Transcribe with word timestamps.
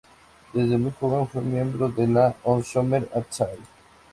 Desde 0.51 0.79
muy 0.79 0.91
joven 0.99 1.27
fue 1.27 1.43
miembro 1.43 1.87
de 1.87 2.07
la 2.07 2.35
"Hashomer 2.43 3.07
Hatzair". 3.13 3.59